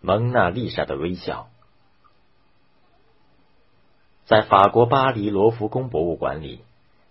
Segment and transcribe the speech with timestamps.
[0.00, 1.48] 蒙娜丽莎的微笑。
[4.24, 6.64] 在法国巴黎罗浮宫博物馆里，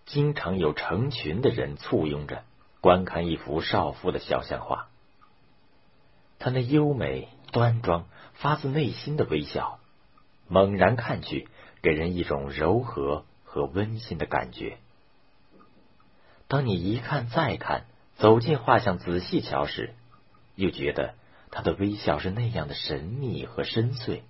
[0.05, 2.43] 经常有成群的人簇拥着
[2.81, 4.87] 观看一幅少妇的肖像画。
[6.39, 9.79] 她那优美、端庄、发自内心的微笑，
[10.47, 11.47] 猛然看去，
[11.81, 14.77] 给人一种柔和和温馨的感觉。
[16.47, 17.85] 当你一看再看，
[18.15, 19.93] 走进画像仔细瞧时，
[20.55, 21.13] 又觉得
[21.51, 24.21] 他的微笑是那样的神秘和深邃。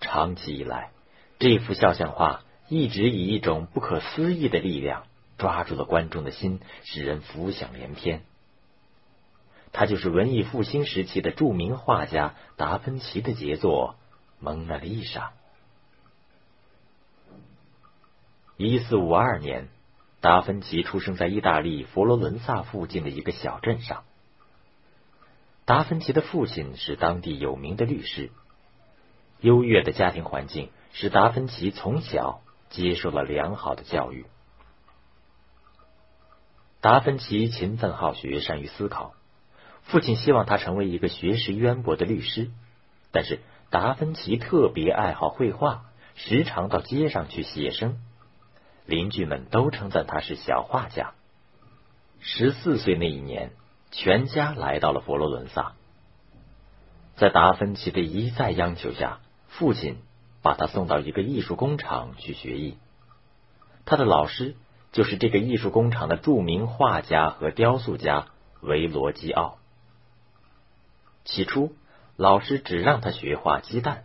[0.00, 0.90] 长期以来，
[1.38, 5.04] 这幅肖像画一直以一种不可思议的力量
[5.38, 8.22] 抓住了观众的心，使人浮想联翩。
[9.72, 13.94] 它就是文艺复兴时期的著名画家达芬奇的杰作
[14.44, 15.28] 《蒙娜丽莎》。
[18.56, 19.68] 一四五二年，
[20.20, 24.02] 达芬奇出生在意大利佛罗伦萨附近的一个小镇上。
[25.70, 28.32] 达芬奇的父亲是当地有名的律师。
[29.38, 32.40] 优越的家庭环境使达芬奇从小
[32.70, 34.26] 接受了良好的教育。
[36.80, 39.14] 达芬奇勤奋好学，善于思考。
[39.84, 42.50] 父亲希望他成为一个学识渊博的律师，
[43.12, 43.38] 但是
[43.70, 45.84] 达芬奇特别爱好绘画，
[46.16, 48.00] 时常到街上去写生。
[48.86, 51.12] 邻居们都称赞他是小画家。
[52.18, 53.52] 十四岁那一年，
[53.90, 55.72] 全家来到了佛罗伦萨。
[57.16, 59.98] 在达芬奇的一再央求下，父亲
[60.42, 62.78] 把他送到一个艺术工厂去学艺。
[63.84, 64.56] 他的老师
[64.92, 68.26] 就是这个艺术工厂的著名画家和雕塑家
[68.60, 69.58] 维罗基奥。
[71.24, 71.74] 起初，
[72.16, 74.04] 老师只让他学画鸡蛋。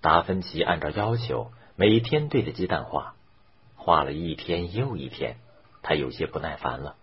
[0.00, 3.14] 达芬奇按照要求，每天对着鸡蛋画，
[3.76, 5.36] 画了一天又一天，
[5.82, 6.96] 他有些不耐烦了。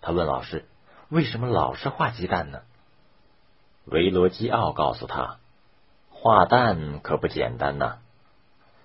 [0.00, 0.64] 他问老师
[1.08, 2.60] ：“为什么老是画鸡蛋呢？”
[3.86, 5.38] 维罗基奥告诉他
[6.10, 7.98] ：“画蛋可不简单呐，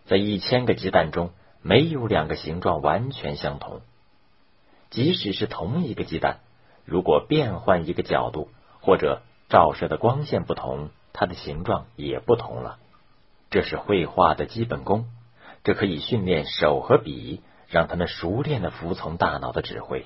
[0.06, 1.32] 在一千个鸡蛋中，
[1.62, 3.82] 没有两个形状完全相同。
[4.92, 6.40] 即使是同一个鸡蛋，
[6.86, 8.50] 如果变换一个角度，
[8.82, 12.78] 或者照射的光线不同，它的形状也不同了。
[13.50, 15.10] 这是绘画的基本功，
[15.64, 20.06] 这可以训练手和笔，让他们熟练的服从大脑的指挥。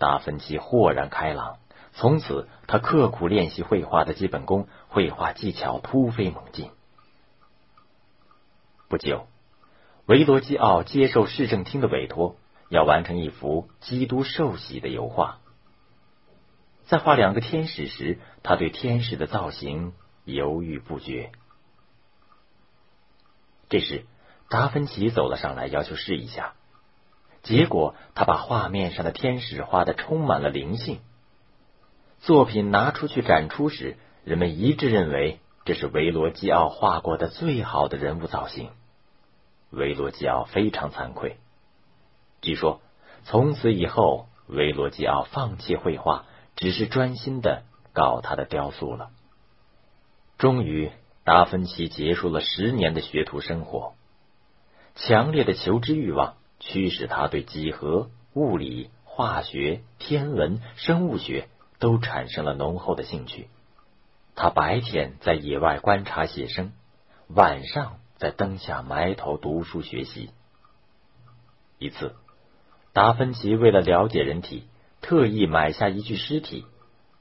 [0.00, 1.58] 达芬奇豁然开朗，
[1.92, 6.70] 从此他刻苦练习绘画的基本功，绘画技巧突飞猛进。
[8.88, 9.28] 不久，
[10.06, 12.36] 维罗基奥接受市政厅的委托，
[12.70, 15.38] 要完成一幅基督受洗的油画。
[16.86, 19.92] 在画两个天使时，他对天使的造型
[20.24, 21.30] 犹豫不决。
[23.68, 24.06] 这时，
[24.48, 26.54] 达芬奇走了上来，要求试一下。
[27.42, 31.00] 结果，他把画面上的天使画的充满了灵性。
[32.20, 38.70] 作品拿出去展出时，人们一致认为这是维罗基奥画过的最好的人物造型。
[39.70, 41.38] 维罗基奥非常惭愧。
[42.40, 42.80] 据说，
[43.24, 46.26] 从此以后，维罗基奥放弃绘画。
[46.56, 47.62] 只是专心的
[47.94, 49.08] 搞他的雕塑了。
[50.36, 50.92] 终于，
[51.24, 53.94] 达芬奇结束了十年的学徒生活。
[54.94, 61.48] 强烈的求知欲望驱使他对几何、物理、化学、天文、生物学
[61.78, 63.48] 都产生了浓厚的兴趣。
[64.36, 66.72] 他白天在野外观察写生，
[67.26, 70.30] 晚上在灯下埋头读书学习。
[71.78, 72.14] 一次，
[72.92, 74.64] 达芬奇为了了解人体。
[75.02, 76.66] 特意买下一具尸体，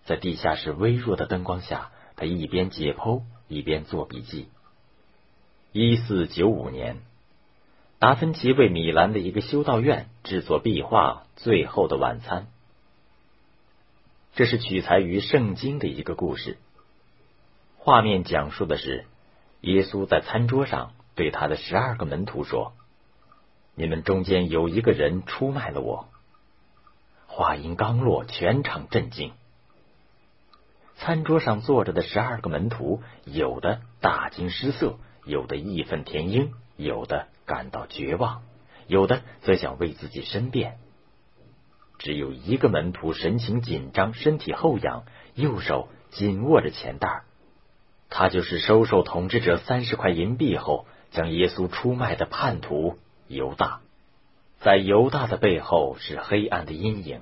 [0.04, 4.50] 在地下室微弱的灯光下，他一边解剖一边做笔记。
[5.72, 6.98] 一四九五年，
[8.00, 12.44] 达芬奇为米兰的一个修道院制作壁画《最后的晚餐》，
[14.36, 16.58] 这是取材于圣经的一个故事。
[17.78, 19.06] 画面讲述的是
[19.60, 22.72] 耶稣在餐桌上对他的十二个门徒说
[23.76, 26.08] ：“你们中间有一个人出卖了我。”
[27.28, 29.34] 话音刚落，全场震惊。
[30.96, 38.42] 餐桌上坐着的十二个门徒，有的大惊失色，有的义愤填膺，有的感到绝望，
[38.88, 40.78] 有的则想为自己申辩。
[41.98, 45.04] 只有一个门徒神情紧张，身体后仰，
[45.36, 47.24] 右手紧握着钱袋。
[48.10, 52.98] 他就是收受统治者三十块银币后，将耶稣出卖的叛徒
[53.28, 53.82] 犹大。
[54.62, 57.22] 在犹大的背后是黑暗的阴影。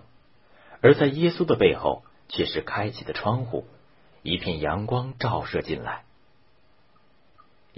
[0.82, 3.66] 而在耶稣的背后，却是开启的窗户，
[4.22, 6.04] 一片阳光照射进来。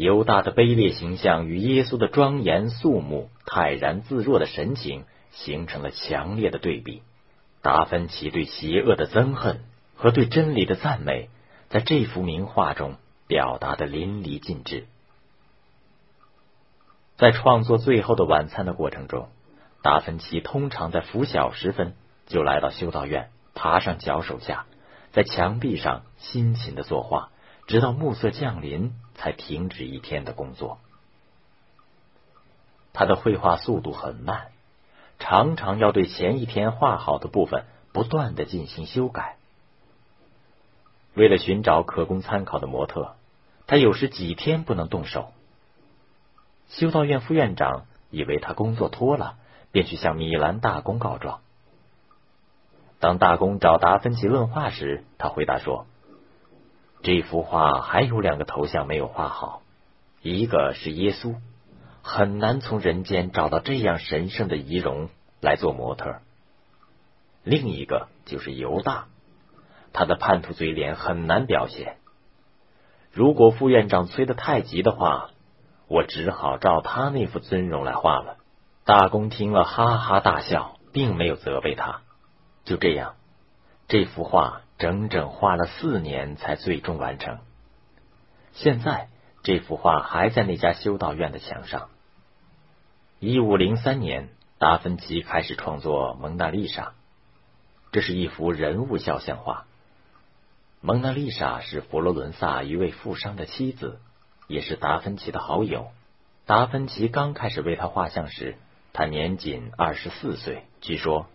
[0.02, 7.04] 犹大的卑劣形象与耶稣的庄严肃穆、泰然自若的神情形成了强烈的对比。
[7.62, 9.60] 达芬奇对邪恶的憎恨
[9.98, 11.28] 和对真理的赞美，
[11.68, 12.96] 在这幅名画中
[13.28, 14.86] 表达的淋漓尽致。
[17.18, 19.28] 在创作《最后的晚餐》的过程中，
[19.82, 21.94] 达芬奇通常在拂晓时分
[22.26, 24.66] 就来到修道院，爬上脚手架，
[25.12, 27.32] 在墙壁上辛勤的作画，
[27.68, 30.80] 直到暮色降临才停止一天的工作。
[32.94, 34.48] 他的绘画速度很慢，
[35.20, 39.36] 常常要对前一天画好的部分不断的进行修改。
[41.14, 43.16] 为了寻找可供参考的模特，
[43.68, 45.32] 他有时几天不能动手。
[46.70, 49.38] 修道院副院长以为他工作拖了，
[49.72, 51.42] 便去向米兰大公告状。
[53.00, 55.86] 当大公找达芬奇问话时，他回答说
[57.02, 59.62] ：“这幅画还有两个头像没有画好，
[60.22, 61.36] 一个是耶稣。”
[62.02, 65.10] 很难从人间找到这样神圣的仪容
[65.42, 66.22] 来做模特。
[67.44, 69.08] 另一个就是犹大，
[69.94, 71.98] 他的叛徒嘴脸很难表现。
[73.12, 75.30] 如果副院长催得太急的话，
[75.88, 78.38] 我只好照他那副尊容来画了。
[78.86, 82.02] 大公听了哈哈大笑，并没有责备他。
[82.64, 83.16] 就这样，
[83.88, 87.40] 这幅画整整画了四年才最终完成。
[88.54, 89.10] 现在
[89.44, 91.90] 这幅画还在那家修道院的墙上。
[93.20, 96.84] 一五零三年，达芬奇开始创作《蒙娜丽莎》，
[97.92, 99.66] 这是一幅人物肖像画。
[100.80, 104.00] 蒙娜丽莎是佛罗伦萨一位富商的妻子，
[104.48, 105.90] 也是达芬奇的好友。
[106.46, 108.56] 达芬奇刚开始为他画像时，
[108.94, 110.64] 他年仅二十四岁。
[110.80, 111.28] 据说，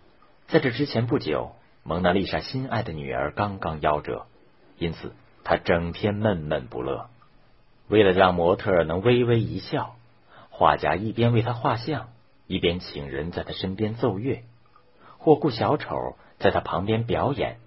[0.47, 1.55] 在这之前不久，
[1.87, 4.25] 蒙娜丽莎心爱的女儿刚刚夭折，
[4.79, 7.09] 因此她整天闷闷不乐。
[7.87, 9.95] 为了让模特能微微一笑。
[10.49, 12.07] 画家一边为他画像，
[12.47, 14.41] 一边请人在他身边奏乐，
[15.17, 17.57] 或雇小丑在他旁边表演，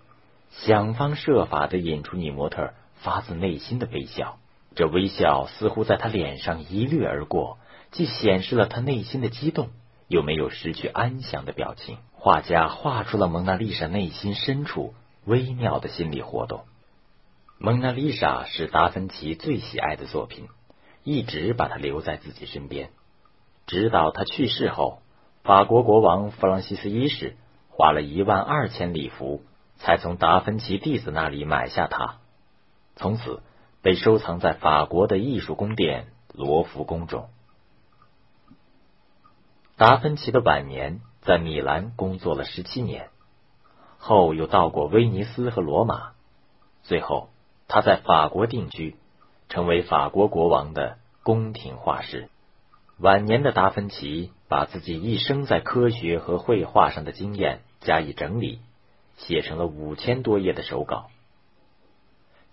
[0.51, 4.39] 想方设法的引出女模特发自内心的微笑。
[4.75, 7.59] 这微笑似乎在他脸上一掠而过，
[7.93, 9.69] 既显示了他内心的激动，
[10.09, 11.99] 又没有失去安详的表情。
[12.19, 14.95] 画家画出了蒙娜丽莎内心深处
[15.25, 16.65] 微妙的心理活动。
[17.59, 20.49] 蒙娜丽莎是达芬奇最喜爱的作品。
[21.05, 22.91] 一直把他留在自己身边，
[23.67, 25.01] 直到他去世后，
[25.43, 27.37] 法国国王弗朗西斯一世
[27.71, 29.43] 花了一万二千里弗，
[29.77, 32.17] 才从达芬奇弟子那里买下它，
[32.95, 33.43] 从此
[33.81, 37.31] 被收藏在法国的艺术宫殿罗浮宫中。
[39.79, 43.11] 达芬奇的晚年在米兰工作了十七年，
[43.99, 46.13] 后又到过威尼斯和罗马，
[46.85, 47.29] 最后
[47.67, 48.97] 他在法国定居。
[49.51, 52.31] 成为法国国王的宫廷画师。
[52.99, 58.61] 晚年的达芬奇把自己一生在科学和绘画上的经验加以整理，
[59.19, 61.11] 写成了五千多页的手稿。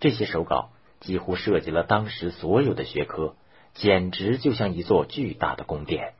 [0.00, 0.68] 这些手稿
[1.00, 3.36] 几乎涉及了当时所有的学科，
[3.72, 6.12] 简直就像一座巨大的宫殿。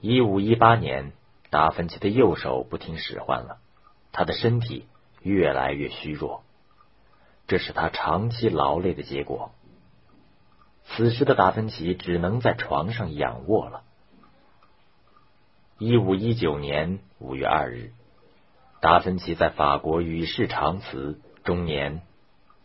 [0.00, 1.12] 一五一八年，
[1.52, 3.58] 达芬奇的右手不听使唤了，
[4.10, 4.86] 他的身体
[5.20, 6.44] 越来越虚弱，
[7.46, 9.52] 这是他长期劳累的结果。
[10.86, 13.82] 此时的达芬奇只能在床上仰卧了。
[15.76, 17.92] 一五一九年五月二日，
[18.80, 22.00] 达芬奇在法国与世长辞，终年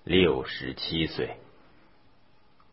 [0.06, 1.36] 六十七岁。